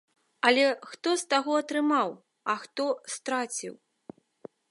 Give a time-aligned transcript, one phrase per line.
[0.47, 0.61] Але
[0.93, 2.09] хто з таго атрымаў,
[2.53, 2.85] а хто
[3.17, 3.73] страціў?